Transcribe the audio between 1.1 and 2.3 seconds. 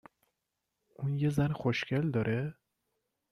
یه زن خوشکل